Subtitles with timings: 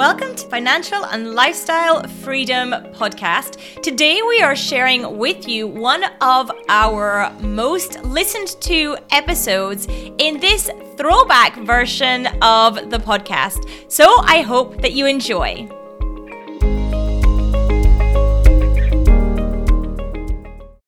[0.00, 3.82] Welcome to Financial and Lifestyle Freedom Podcast.
[3.82, 10.70] Today we are sharing with you one of our most listened to episodes in this
[10.96, 13.68] throwback version of the podcast.
[13.92, 15.68] So I hope that you enjoy.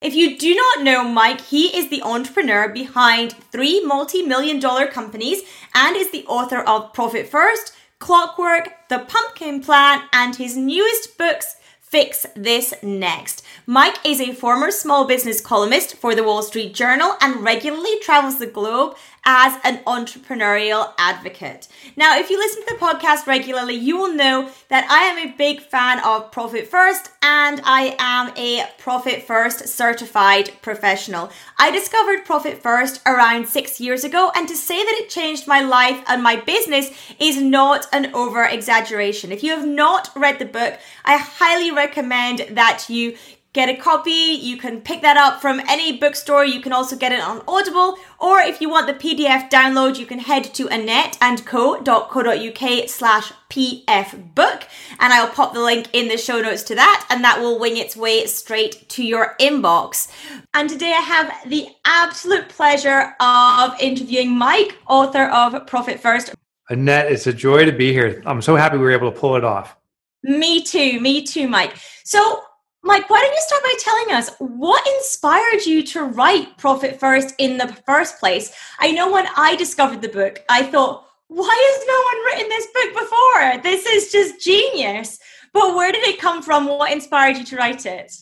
[0.00, 4.86] If you do not know Mike, he is the entrepreneur behind three multi million dollar
[4.86, 5.42] companies
[5.74, 11.55] and is the author of Profit First, Clockwork, The Pumpkin Plan, and his newest books,
[11.80, 13.41] Fix This Next.
[13.66, 18.41] Mike is a former small business columnist for the Wall Street Journal and regularly travels
[18.41, 21.69] the globe as an entrepreneurial advocate.
[21.95, 25.37] Now, if you listen to the podcast regularly, you will know that I am a
[25.37, 31.30] big fan of Profit First and I am a Profit First certified professional.
[31.57, 35.60] I discovered Profit First around six years ago, and to say that it changed my
[35.60, 36.91] life and my business
[37.21, 39.30] is not an over exaggeration.
[39.30, 43.16] If you have not read the book, I highly recommend that you
[43.52, 44.10] get a copy.
[44.10, 46.45] You can pick that up from any bookstore.
[46.45, 47.98] You can also get it on Audible.
[48.18, 54.62] Or if you want the PDF download, you can head to annetteandco.co.uk slash pf book.
[54.98, 57.06] And I'll pop the link in the show notes to that.
[57.10, 60.10] And that will wing its way straight to your inbox.
[60.54, 66.34] And today I have the absolute pleasure of interviewing Mike, author of Profit First.
[66.70, 68.22] Annette, it's a joy to be here.
[68.25, 69.76] I'm so happy we were able to pull it off.
[70.22, 71.00] Me too.
[71.00, 71.75] Me too, Mike.
[72.04, 72.42] So
[72.84, 77.34] Mike, why don't you start by telling us what inspired you to write Profit First
[77.38, 78.53] in the first place?
[78.81, 82.66] I know when I discovered the book, I thought, why has no one written this
[82.75, 83.62] book before?
[83.62, 85.19] This is just genius.
[85.53, 86.66] But where did it come from?
[86.66, 88.12] What inspired you to write it?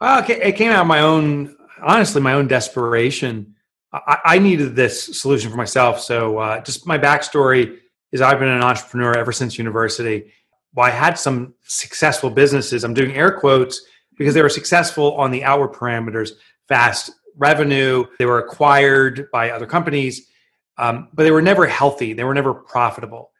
[0.00, 3.54] Well, it came out of my own, honestly, my own desperation.
[3.92, 6.00] I, needed this solution for myself.
[6.00, 7.78] So, uh, just my backstory
[8.12, 10.32] is I've been an entrepreneur ever since university.
[10.74, 12.84] Well, I had some successful businesses.
[12.84, 13.80] I'm doing air quotes
[14.18, 16.32] because they were successful on the outward parameters,
[16.66, 18.04] fast revenue.
[18.18, 20.28] They were acquired by other companies,
[20.76, 22.12] um, but they were never healthy.
[22.12, 23.30] They were never profitable.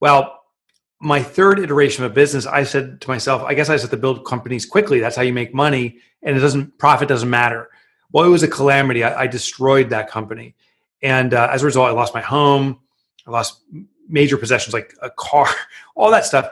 [0.00, 0.40] Well,
[0.98, 3.90] my third iteration of a business, I said to myself, I guess I just have
[3.90, 4.98] to build companies quickly.
[4.98, 7.68] That's how you make money, and it doesn't profit doesn't matter.
[8.10, 9.04] Well, it was a calamity.
[9.04, 10.54] I, I destroyed that company,
[11.02, 12.80] and uh, as a result, I lost my home.
[13.26, 13.60] I lost
[14.08, 15.48] major possessions like a car,
[15.94, 16.48] all that stuff.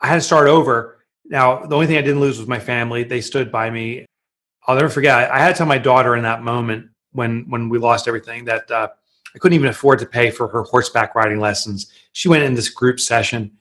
[0.00, 0.95] I had to start over
[1.28, 3.02] now, the only thing I didn't lose was my family.
[3.02, 4.06] They stood by me.
[4.66, 5.30] I'll never forget.
[5.30, 8.70] I had to tell my daughter in that moment when when we lost everything that
[8.70, 8.88] uh,
[9.34, 11.92] I couldn't even afford to pay for her horseback riding lessons.
[12.12, 13.52] She went in this group session.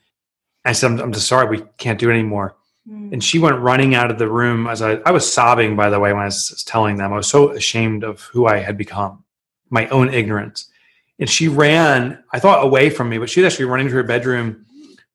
[0.63, 2.55] I said, "I'm, I'm just sorry, we can't do it anymore."
[2.89, 3.13] Mm.
[3.13, 5.75] And she went running out of the room as I, I was sobbing.
[5.75, 8.57] By the way, when I was telling them, I was so ashamed of who I
[8.57, 9.23] had become,
[9.69, 10.69] my own ignorance.
[11.17, 14.03] And she ran, I thought away from me, but she was actually running to her
[14.03, 14.65] bedroom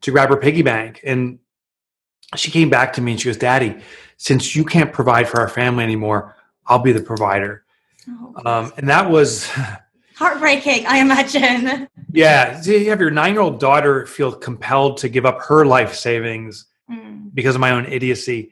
[0.00, 1.00] to grab her piggy bank.
[1.04, 1.38] And
[2.36, 3.80] she came back to me and she goes, Daddy,
[4.16, 6.36] since you can't provide for our family anymore,
[6.66, 7.64] I'll be the provider.
[8.08, 9.50] Oh, um, and that was
[10.16, 11.88] heartbreaking, I imagine.
[12.12, 12.60] Yeah.
[12.60, 15.94] So you have your nine year old daughter feel compelled to give up her life
[15.94, 17.32] savings mm.
[17.32, 18.50] because of my own idiocy.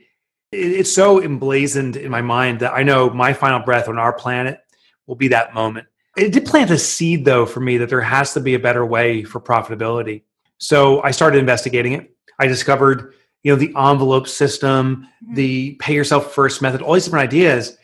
[0.52, 4.60] It's so emblazoned in my mind that I know my final breath on our planet
[5.08, 5.88] will be that moment.
[6.16, 8.86] It did plant a seed, though, for me that there has to be a better
[8.86, 10.22] way for profitability.
[10.58, 12.14] So I started investigating it.
[12.38, 15.34] I discovered you know the envelope system mm-hmm.
[15.34, 17.76] the pay yourself first method all these different ideas.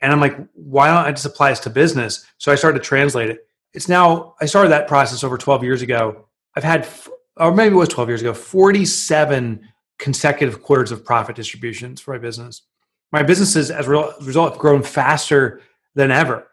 [0.00, 2.26] And i'm like why don't i just apply this to business?
[2.38, 3.46] So i started to translate it.
[3.72, 6.26] It's now i started that process over 12 years ago.
[6.56, 6.88] I've had
[7.36, 12.18] or maybe it was 12 years ago 47 consecutive quarters of profit distributions for my
[12.18, 12.62] business.
[13.12, 13.90] My businesses as a
[14.22, 15.60] result have grown faster
[15.94, 16.48] than ever.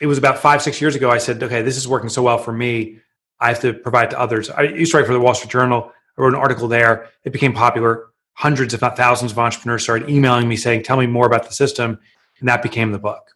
[0.00, 2.38] It was about five six years ago i said okay this is working so well
[2.38, 2.98] for me.
[3.40, 4.48] I have to provide to others.
[4.48, 7.08] I used to write for the wall street journal I wrote an article there.
[7.24, 8.06] It became popular.
[8.34, 11.54] Hundreds, if not thousands, of entrepreneurs started emailing me saying, Tell me more about the
[11.54, 11.98] system.
[12.40, 13.34] And that became the book.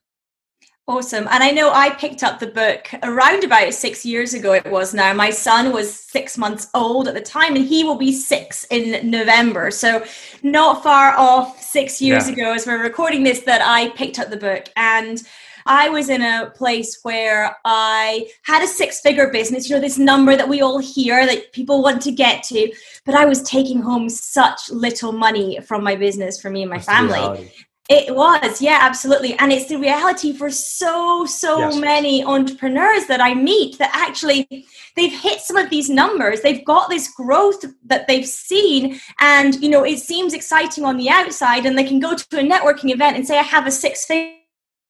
[0.88, 1.28] Awesome.
[1.30, 4.94] And I know I picked up the book around about six years ago, it was
[4.94, 5.12] now.
[5.12, 9.10] My son was six months old at the time, and he will be six in
[9.10, 9.70] November.
[9.70, 10.02] So,
[10.42, 12.32] not far off six years yeah.
[12.32, 14.70] ago, as we're recording this, that I picked up the book.
[14.76, 15.22] And
[15.68, 19.98] I was in a place where I had a six figure business, you know, this
[19.98, 22.72] number that we all hear that people want to get to,
[23.04, 26.78] but I was taking home such little money from my business for me and my
[26.78, 27.52] That's family.
[27.90, 29.32] It was, yeah, absolutely.
[29.38, 31.76] And it's the reality for so, so yes.
[31.78, 36.42] many entrepreneurs that I meet that actually they've hit some of these numbers.
[36.42, 39.00] They've got this growth that they've seen.
[39.20, 41.64] And, you know, it seems exciting on the outside.
[41.64, 44.34] And they can go to a networking event and say, I have a six figure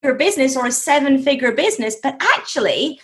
[0.02, 3.00] business or a seven figure business, but actually,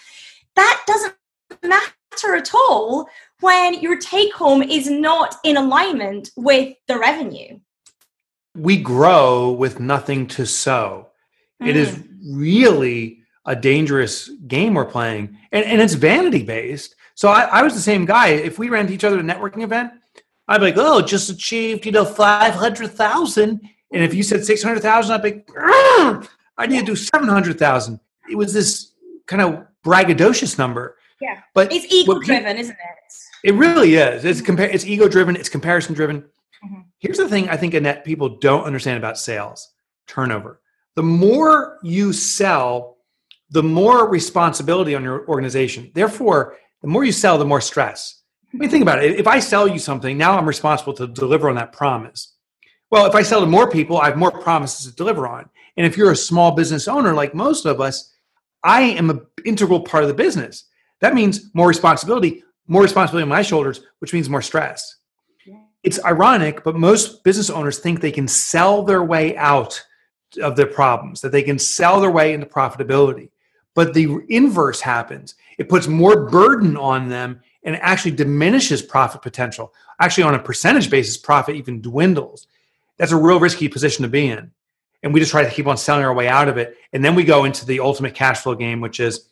[0.57, 1.15] that doesn't
[1.63, 3.09] matter at all
[3.41, 7.59] when your take home is not in alignment with the revenue.
[8.57, 11.09] We grow with nothing to sow.
[11.63, 11.69] Mm.
[11.69, 12.07] It is mm.
[12.23, 16.95] really a dangerous game we're playing, and, and it's vanity based.
[17.15, 18.29] So I, I was the same guy.
[18.29, 19.93] If we ran to each other at a networking event,
[20.49, 23.61] I'd be like, "Oh, just achieved, you know, five hundred thousand.
[23.93, 27.29] And if you said six hundred thousand, I'd be, like, I need to do seven
[27.29, 28.01] hundred thousand.
[28.31, 28.93] It was this
[29.27, 30.97] kind of braggadocious number.
[31.21, 33.49] Yeah, but it's ego driven, isn't it?
[33.49, 34.25] It really is.
[34.25, 34.69] It's compare.
[34.69, 35.37] It's ego driven.
[35.37, 36.23] It's comparison driven.
[36.23, 36.81] Mm-hmm.
[36.99, 39.73] Here's the thing: I think Annette people don't understand about sales
[40.07, 40.61] turnover.
[40.97, 42.99] The more you sell,
[43.51, 45.91] the more responsibility on your organization.
[45.95, 48.23] Therefore, the more you sell, the more stress.
[48.53, 49.19] I mean, think about it.
[49.19, 52.35] If I sell you something, now I'm responsible to deliver on that promise.
[52.91, 55.49] Well, if I sell to more people, I have more promises to deliver on.
[55.77, 58.13] And if you're a small business owner, like most of us,
[58.63, 60.65] I am an integral part of the business.
[61.01, 64.97] That means more responsibility, more responsibility on my shoulders, which means more stress.
[65.83, 69.83] It's ironic, but most business owners think they can sell their way out
[70.43, 73.29] of their problems, that they can sell their way into profitability.
[73.75, 75.35] But the inverse happens.
[75.59, 79.75] It puts more burden on them and actually diminishes profit potential.
[80.01, 82.47] Actually, on a percentage basis, profit even dwindles.
[82.97, 84.53] That's a real risky position to be in.
[85.05, 86.77] And we just try to keep on selling our way out of it.
[86.93, 89.29] And then we go into the ultimate cash flow game, which is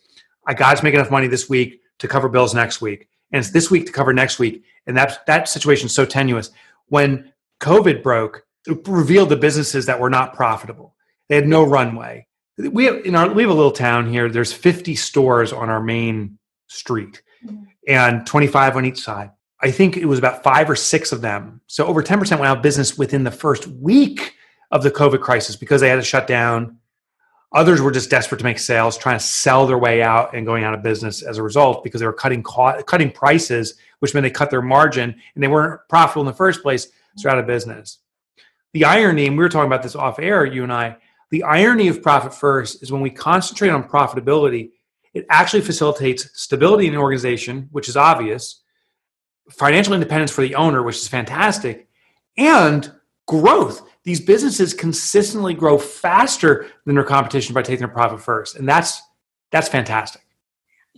[0.47, 3.09] I got to make enough money this week to cover bills next week.
[3.33, 4.63] And it's this week to cover next week.
[4.87, 6.51] And that, that situation is so tenuous.
[6.87, 10.95] When COVID broke, it revealed the businesses that were not profitable.
[11.27, 12.27] They had no runway
[12.57, 14.29] we have in our we have a little town here.
[14.29, 16.37] There's 50 stores on our main
[16.67, 17.63] street, mm-hmm.
[17.87, 19.31] and 25 on each side.
[19.61, 21.61] I think it was about five or six of them.
[21.67, 24.35] So over 10% went out of business within the first week
[24.73, 26.79] of the COVID crisis because they had to shut down.
[27.53, 30.63] Others were just desperate to make sales, trying to sell their way out and going
[30.63, 34.23] out of business as a result because they were cutting co- cutting prices, which meant
[34.23, 36.91] they cut their margin and they weren't profitable in the first place, so
[37.21, 37.99] they're out of business.
[38.73, 40.97] The irony, and we were talking about this off air, you and I,
[41.29, 44.71] the irony of Profit First is when we concentrate on profitability,
[45.13, 48.63] it actually facilitates stability in the organization, which is obvious,
[49.51, 51.87] financial independence for the owner, which is fantastic,
[52.35, 52.91] and
[53.27, 53.81] growth.
[54.03, 58.55] These businesses consistently grow faster than their competition by taking their profit first.
[58.55, 59.01] And that's
[59.51, 60.21] that's fantastic.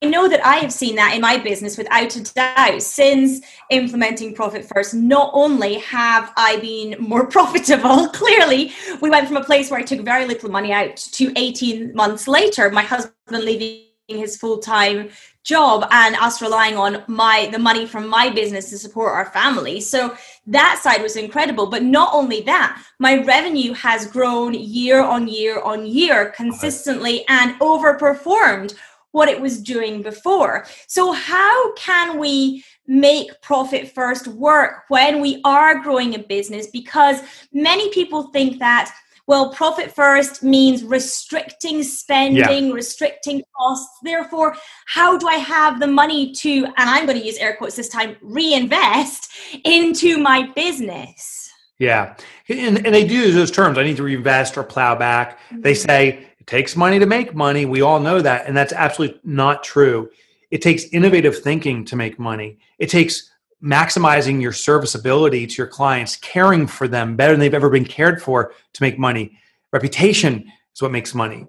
[0.03, 2.81] I know that I have seen that in my business without a doubt.
[2.81, 9.37] Since implementing Profit First, not only have I been more profitable, clearly, we went from
[9.37, 13.15] a place where I took very little money out to 18 months later, my husband
[13.31, 15.09] leaving his full time
[15.45, 19.79] job and us relying on my the money from my business to support our family
[19.79, 20.15] so
[20.47, 25.61] that side was incredible but not only that my revenue has grown year on year
[25.61, 28.75] on year consistently and overperformed
[29.15, 30.65] what it was doing before.
[30.87, 36.67] So, how can we make profit first work when we are growing a business?
[36.67, 37.21] Because
[37.53, 38.93] many people think that
[39.27, 42.73] well, profit first means restricting spending, yeah.
[42.73, 43.97] restricting costs.
[44.03, 44.55] Therefore,
[44.85, 47.89] how do I have the money to, and I'm going to use air quotes this
[47.89, 49.31] time, reinvest
[49.63, 51.49] into my business?
[51.79, 52.15] Yeah.
[52.47, 53.77] And, and they do use those terms.
[53.77, 55.39] I need to reinvest or plow back.
[55.39, 55.61] Mm-hmm.
[55.61, 57.65] They say it takes money to make money.
[57.65, 58.45] We all know that.
[58.45, 60.09] And that's absolutely not true.
[60.51, 62.59] It takes innovative thinking to make money.
[62.77, 63.31] It takes
[63.65, 68.21] maximizing your serviceability to your clients, caring for them better than they've ever been cared
[68.21, 69.37] for to make money.
[69.71, 71.47] Reputation is what makes money.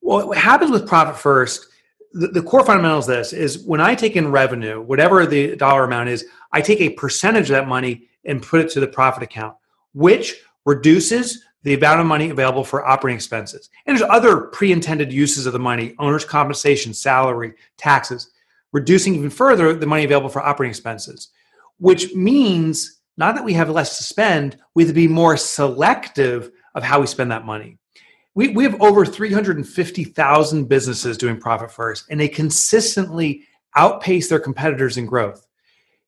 [0.00, 1.66] Well, what happens with Profit First,
[2.12, 5.84] the, the core fundamentals is this is when I take in revenue, whatever the dollar
[5.84, 9.22] amount is, I take a percentage of that money and put it to the profit
[9.22, 9.54] account,
[9.92, 13.68] which reduces the amount of money available for operating expenses.
[13.84, 18.30] And there's other pre-intended uses of the money, owner's compensation, salary, taxes,
[18.72, 21.28] reducing even further the money available for operating expenses,
[21.80, 26.50] which means not that we have less to spend, we have to be more selective
[26.74, 27.78] of how we spend that money.
[28.34, 33.44] We, we have over 350,000 businesses doing profit first, and they consistently
[33.76, 35.46] outpace their competitors in growth.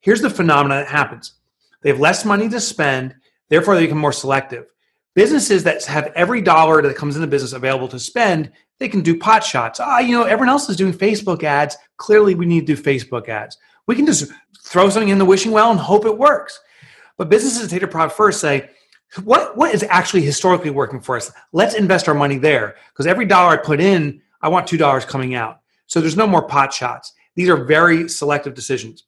[0.00, 1.34] Here's the phenomenon that happens.
[1.82, 3.14] They have less money to spend,
[3.48, 4.66] therefore, they become more selective.
[5.14, 9.02] Businesses that have every dollar that comes in the business available to spend they can
[9.02, 9.78] do pot shots.
[9.78, 11.76] Ah you know everyone else is doing facebook ads.
[11.98, 14.30] Clearly we need to do facebook ads we can just
[14.64, 16.60] throw something in the wishing well and hope it works.
[17.16, 18.70] But businesses that take a profit first say
[19.24, 21.30] what, what is actually historically working for us?
[21.52, 25.04] Let's invest our money there because every dollar i put in i want two dollars
[25.04, 25.60] coming out.
[25.86, 27.12] So there's no more pot shots.
[27.34, 29.04] These are very selective decisions.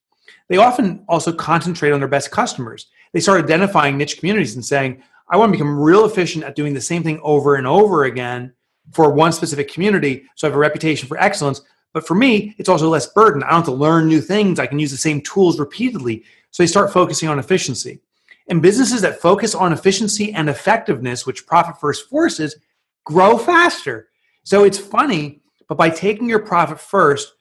[0.48, 2.88] They often also concentrate on their best customers.
[3.12, 6.74] They start identifying niche communities and saying I want to become real efficient at doing
[6.74, 8.52] the same thing over and over again
[8.92, 10.24] for one specific community.
[10.34, 11.62] So I have a reputation for excellence,
[11.94, 13.42] But for me, it's also less burden.
[13.42, 14.58] I don't have to learn new things.
[14.58, 16.24] I can use the same tools repeatedly.
[16.50, 18.00] So they start focusing on efficiency.
[18.48, 22.56] And businesses that focus on efficiency and effectiveness, which profit first forces,
[23.04, 24.08] grow faster.
[24.42, 27.34] So it's funny, but by taking your profit first,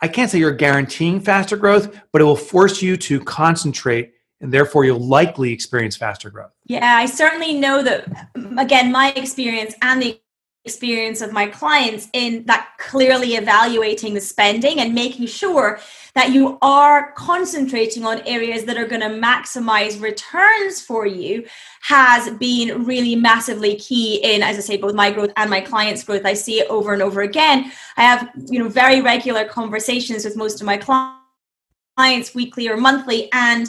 [0.00, 4.52] I can't say you're guaranteeing faster growth, but it will force you to concentrate and
[4.52, 6.52] therefore you'll likely experience faster growth.
[6.64, 10.20] Yeah, I certainly know that, again, my experience and the
[10.68, 15.80] experience of my clients in that clearly evaluating the spending and making sure
[16.14, 21.46] that you are concentrating on areas that are going to maximize returns for you
[21.82, 26.02] has been really massively key in as i say both my growth and my clients
[26.04, 26.24] growth.
[26.24, 27.70] I see it over and over again.
[27.96, 33.30] I have you know very regular conversations with most of my clients weekly or monthly
[33.32, 33.68] and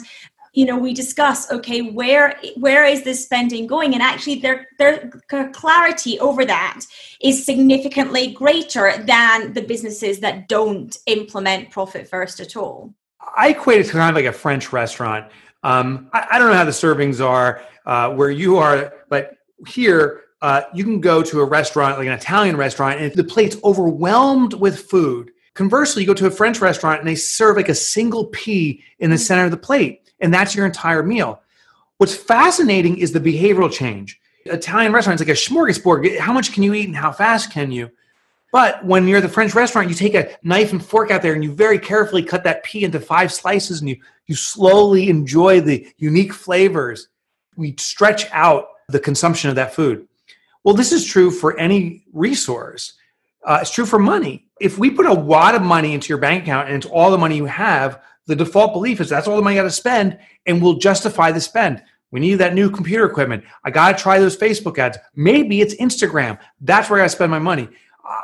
[0.52, 3.94] you know we discuss okay where where is this spending going?
[3.94, 5.10] And actually their their
[5.52, 6.84] clarity over that
[7.20, 12.94] is significantly greater than the businesses that don't implement profit first at all.
[13.36, 15.30] I equate it to kind of like a french restaurant.
[15.62, 20.22] Um, I, I, don't know how the servings are uh, where you are but here
[20.40, 24.54] uh, you can go to a restaurant like an italian restaurant and the plate's overwhelmed
[24.54, 28.26] with food conversely you go to a french restaurant and they serve like a single
[28.28, 29.20] pea in the mm.
[29.20, 31.40] center of the plate and that's your entire meal.
[31.98, 34.20] What's fascinating is the behavioral change.
[34.46, 36.18] Italian restaurants like a smorgasbord.
[36.18, 37.90] How much can you eat and how fast can you?
[38.52, 41.34] But when you're at the French restaurant, you take a knife and fork out there
[41.34, 43.96] and you very carefully cut that pea into five slices and you,
[44.26, 47.08] you slowly enjoy the unique flavors.
[47.56, 50.08] We stretch out the consumption of that food.
[50.64, 52.94] Well, this is true for any resource.
[53.44, 54.46] Uh, it's true for money.
[54.60, 57.18] If we put a wad of money into your bank account and it's all the
[57.18, 60.16] money you have, the default belief is that's all the money I got to spend
[60.46, 61.82] and we'll justify the spend.
[62.12, 63.42] We need that new computer equipment.
[63.64, 64.98] I got to try those Facebook ads.
[65.16, 66.38] Maybe it's Instagram.
[66.60, 67.68] That's where I got to spend my money.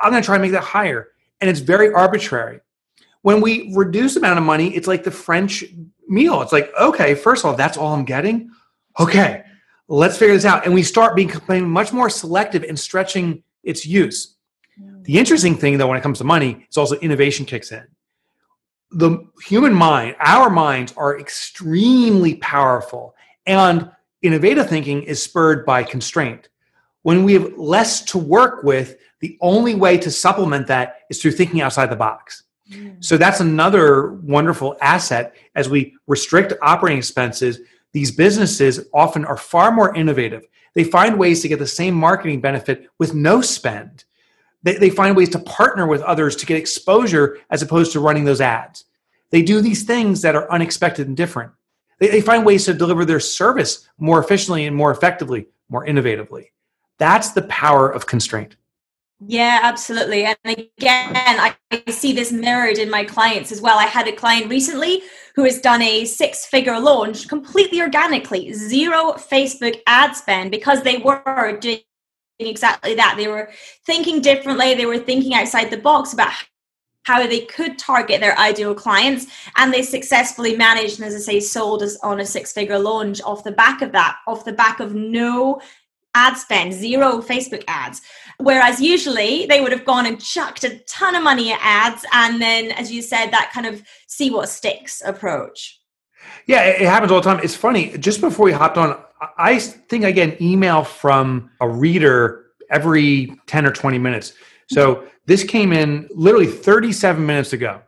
[0.02, 1.08] I'm going to try and make that higher.
[1.40, 2.60] And it's very arbitrary.
[3.22, 5.64] When we reduce the amount of money, it's like the French
[6.06, 6.40] meal.
[6.40, 8.50] It's like, okay, first of all, that's all I'm getting.
[9.00, 9.42] Okay,
[9.88, 10.64] let's figure this out.
[10.64, 11.32] And we start being
[11.68, 14.36] much more selective in stretching its use.
[15.02, 17.86] The interesting thing, though, when it comes to money, is also innovation kicks in
[18.90, 23.14] the human mind, our minds are extremely powerful,
[23.46, 23.90] and
[24.22, 26.48] innovative thinking is spurred by constraint.
[27.02, 31.32] When we have less to work with, the only way to supplement that is through
[31.32, 32.44] thinking outside the box.
[32.70, 33.02] Mm.
[33.04, 37.60] So that's another wonderful asset as we restrict operating expenses.
[37.92, 40.44] These businesses often are far more innovative.
[40.74, 44.04] They find ways to get the same marketing benefit with no spend
[44.66, 48.24] they, they find ways to partner with others to get exposure as opposed to running
[48.24, 48.84] those ads.
[49.30, 51.52] They do these things that are unexpected and different.
[52.00, 56.46] They, they find ways to deliver their service more efficiently and more effectively, more innovatively.
[56.98, 58.56] That's the power of constraint.
[59.24, 60.24] Yeah, absolutely.
[60.24, 61.54] And again, I,
[61.88, 63.78] see this mirrored in my clients as well.
[63.78, 65.02] I had a client recently
[65.36, 70.98] who has done a six figure launch completely organically, zero Facebook ad spend because they
[70.98, 71.80] were doing
[72.38, 73.14] exactly that.
[73.16, 73.50] They were
[73.84, 76.32] thinking differently, they were thinking outside the box about
[77.06, 79.26] how they could target their ideal clients
[79.56, 83.22] and they successfully managed and as i say sold us on a six figure launch
[83.22, 85.60] off the back of that off the back of no
[86.16, 88.00] ad spend zero facebook ads.
[88.38, 92.40] Whereas usually they would have gone and chucked a ton of money at ads and
[92.40, 95.78] then as you said that kind of see what sticks approach
[96.46, 100.04] yeah it happens all the time it's funny just before we hopped on I think
[100.04, 104.34] I get an email from a reader every 10 or 20 minutes.
[104.68, 107.80] So this came in literally 37 minutes ago.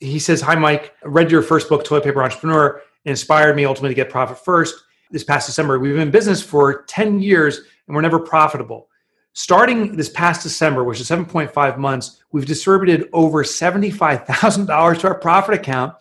[0.00, 0.94] He says, Hi, Mike.
[1.04, 2.82] I read your first book, Toilet Paper Entrepreneur.
[3.04, 4.74] It inspired me ultimately to get profit first.
[5.10, 8.88] This past December, we've been in business for 10 years and we're never profitable.
[9.32, 15.54] Starting this past December, which is 7.5 months, we've distributed over $75,000 to our profit
[15.54, 15.94] account.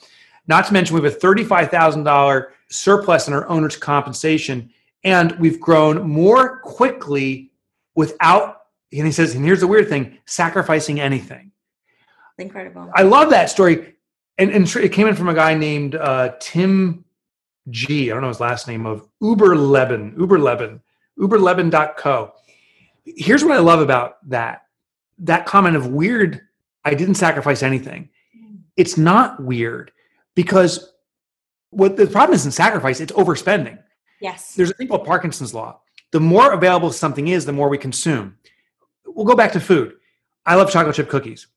[0.48, 4.72] Not to mention, we have a $35,000 surplus in our owner's compensation,
[5.04, 7.52] and we've grown more quickly
[7.96, 8.62] without,
[8.92, 11.52] and he says, and here's the weird thing, sacrificing anything.
[12.38, 12.92] Incredible.
[12.94, 13.96] I love that story.
[14.38, 17.06] And, and it came in from a guy named uh, Tim
[17.70, 18.12] G.
[18.12, 20.82] I don't know his last name of Uber Leben, Uber Leben,
[21.18, 22.34] uberleben.co.
[23.06, 24.64] Here's what I love about that
[25.20, 26.42] that comment of weird,
[26.84, 28.10] I didn't sacrifice anything.
[28.76, 29.92] It's not weird
[30.36, 30.94] because
[31.70, 33.80] what the problem isn't sacrifice, it's overspending.
[34.22, 34.56] Yes.
[34.56, 35.82] There's a thing called Parkinson's law.
[36.12, 38.38] The more available something is, the more we consume.
[39.06, 39.96] We'll go back to food.
[40.46, 41.48] I love chocolate chip cookies.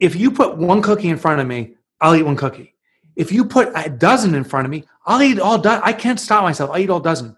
[0.00, 2.74] If you put one cookie in front of me, I'll eat one cookie.
[3.16, 5.82] If you put a dozen in front of me, I'll eat all dozen.
[5.84, 6.70] I can't stop myself.
[6.70, 7.36] I'll eat all dozen.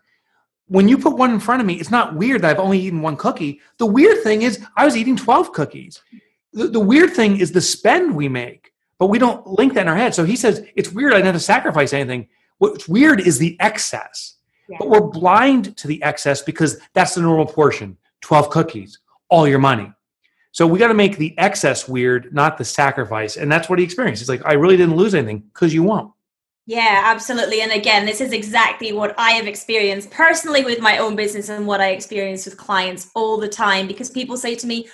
[0.68, 3.02] When you put one in front of me, it's not weird that I've only eaten
[3.02, 3.60] one cookie.
[3.78, 6.02] The weird thing is I was eating 12 cookies.
[6.52, 9.88] the, the weird thing is the spend we make, but we don't link that in
[9.88, 10.14] our head.
[10.14, 11.12] So he says, it's weird.
[11.12, 12.28] I didn't have to sacrifice anything.
[12.58, 14.36] What's weird is the excess,
[14.68, 14.78] yeah.
[14.78, 18.98] but we're blind to the excess because that's the normal portion 12 cookies,
[19.28, 19.92] all your money.
[20.52, 23.36] So we got to make the excess weird, not the sacrifice.
[23.36, 24.22] And that's what he experienced.
[24.22, 26.12] He's like, I really didn't lose anything because you won't.
[26.64, 27.60] Yeah, absolutely.
[27.60, 31.66] And again, this is exactly what I have experienced personally with my own business and
[31.66, 34.88] what I experience with clients all the time because people say to me,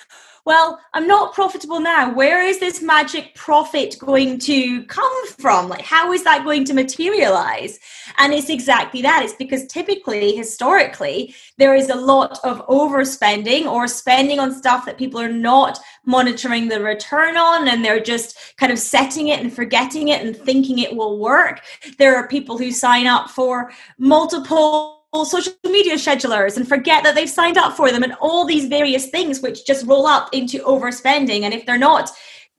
[0.44, 2.12] well, I'm not profitable now.
[2.12, 5.68] Where is this magic profit going to come from?
[5.68, 7.78] Like, how is that going to materialize?
[8.18, 9.22] And it's exactly that.
[9.22, 14.98] It's because typically, historically, there is a lot of overspending or spending on stuff that
[14.98, 19.52] people are not monitoring the return on and they're just kind of setting it and
[19.52, 21.60] forgetting it and thinking it will work.
[21.98, 27.28] There are people who sign up for multiple social media schedulers and forget that they've
[27.28, 31.42] signed up for them and all these various things which just roll up into overspending.
[31.42, 32.10] And if they're not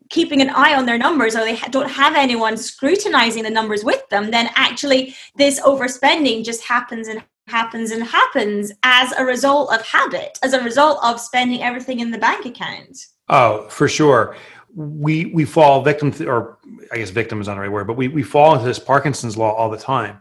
[0.10, 4.08] keeping an eye on their numbers or they don't have anyone scrutinizing the numbers with
[4.10, 9.82] them then actually this overspending just happens and happens and happens as a result of
[9.86, 13.08] habit as a result of spending everything in the bank account.
[13.30, 14.36] Oh for sure.
[14.76, 16.58] We we fall victim to, or
[16.92, 19.38] i guess victim is not the right word but we, we fall into this parkinson's
[19.38, 20.20] law all the time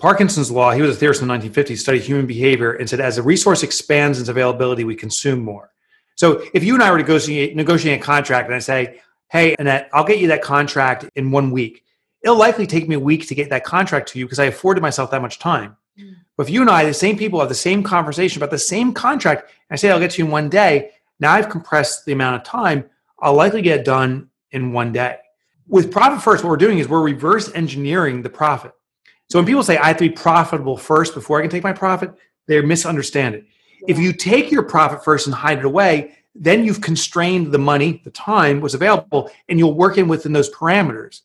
[0.00, 3.18] Parkinson's law, he was a theorist in the 1950s, studied human behavior and said as
[3.18, 5.70] a resource expands its availability, we consume more.
[6.16, 9.90] So if you and I were negotiating, negotiating a contract and I say, hey, Annette,
[9.92, 11.84] I'll get you that contract in one week,
[12.22, 14.80] it'll likely take me a week to get that contract to you because I afforded
[14.80, 15.76] myself that much time.
[15.98, 16.16] Mm.
[16.36, 18.94] But if you and I, the same people, have the same conversation about the same
[18.94, 22.12] contract, and I say I'll get to you in one day, now I've compressed the
[22.12, 22.88] amount of time,
[23.18, 25.18] I'll likely get it done in one day.
[25.68, 28.72] With Profit First, what we're doing is we're reverse engineering the profit.
[29.30, 31.72] So when people say I have to be profitable first before I can take my
[31.72, 32.12] profit,
[32.46, 33.44] they misunderstand it.
[33.80, 33.86] Yeah.
[33.88, 38.02] If you take your profit first and hide it away, then you've constrained the money,
[38.04, 41.20] the time was available, and you'll work in within those parameters.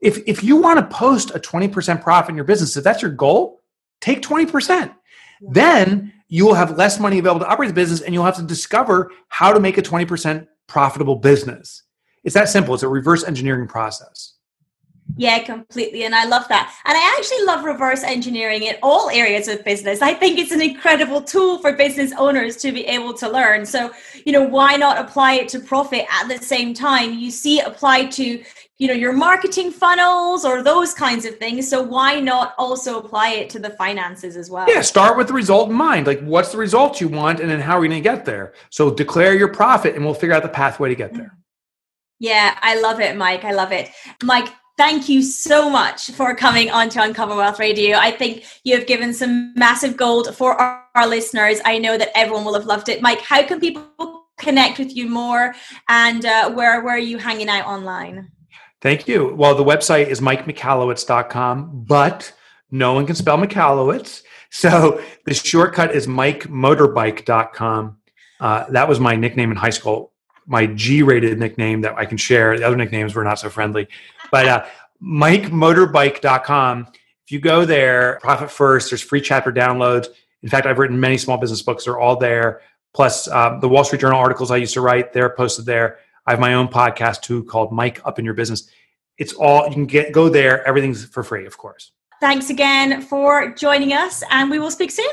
[0.00, 3.10] If if you want to post a 20% profit in your business, if that's your
[3.10, 3.60] goal,
[4.00, 4.68] take 20%.
[4.68, 4.92] Yeah.
[5.50, 8.42] Then you will have less money available to operate the business and you'll have to
[8.42, 11.82] discover how to make a 20% profitable business.
[12.22, 12.74] It's that simple.
[12.74, 14.34] It's a reverse engineering process.
[15.20, 16.04] Yeah, completely.
[16.04, 16.74] And I love that.
[16.86, 20.00] And I actually love reverse engineering in all areas of business.
[20.00, 23.66] I think it's an incredible tool for business owners to be able to learn.
[23.66, 23.92] So,
[24.24, 27.12] you know, why not apply it to profit at the same time?
[27.12, 28.42] You see it applied to,
[28.78, 31.68] you know, your marketing funnels or those kinds of things.
[31.68, 34.66] So why not also apply it to the finances as well?
[34.70, 36.06] Yeah, start with the result in mind.
[36.06, 38.54] Like what's the result you want and then how are we going to get there?
[38.70, 41.24] So declare your profit and we'll figure out the pathway to get there.
[41.24, 41.40] Mm.
[42.20, 43.44] Yeah, I love it, Mike.
[43.44, 43.90] I love it.
[44.22, 44.48] Mike,
[44.80, 47.98] thank you so much for coming on to Uncover Wealth Radio.
[47.98, 51.60] I think you have given some massive gold for our, our, listeners.
[51.66, 53.02] I know that everyone will have loved it.
[53.02, 55.54] Mike, how can people connect with you more
[55.90, 58.32] and uh, where, where are you hanging out online?
[58.80, 59.34] Thank you.
[59.34, 62.32] Well, the website is mikemichalowicz.com, but
[62.70, 64.22] no one can spell Michalowicz.
[64.48, 67.98] So the shortcut is mikemotorbike.com.
[68.40, 70.14] Uh, that was my nickname in high school,
[70.46, 72.58] my G rated nickname that I can share.
[72.58, 73.88] The other nicknames were not so friendly.
[74.30, 74.66] But uh,
[75.02, 76.86] MikeMotorbike.com.
[77.26, 80.08] If you go there, profit first, there's free chapter downloads.
[80.42, 81.84] In fact, I've written many small business books.
[81.84, 82.62] They're all there.
[82.92, 85.98] Plus, um, the Wall Street Journal articles I used to write, they're posted there.
[86.26, 88.68] I have my own podcast too called Mike Up in Your Business.
[89.18, 90.66] It's all, you can get go there.
[90.66, 91.92] Everything's for free, of course.
[92.20, 95.12] Thanks again for joining us, and we will speak soon.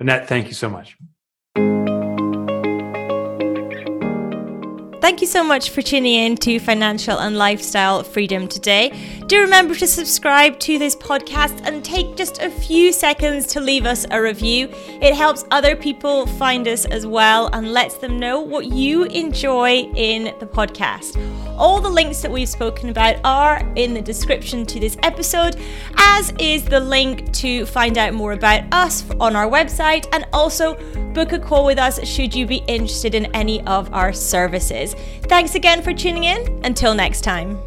[0.00, 0.96] Annette, thank you so much.
[5.06, 8.90] Thank you so much for tuning in to Financial and Lifestyle Freedom today.
[9.28, 13.86] Do remember to subscribe to this podcast and take just a few seconds to leave
[13.86, 14.68] us a review.
[15.00, 19.88] It helps other people find us as well and lets them know what you enjoy
[19.94, 21.16] in the podcast.
[21.56, 25.56] All the links that we've spoken about are in the description to this episode,
[25.96, 30.74] as is the link to find out more about us on our website and also
[31.12, 34.95] book a call with us should you be interested in any of our services.
[35.22, 36.60] Thanks again for tuning in.
[36.64, 37.58] Until next time.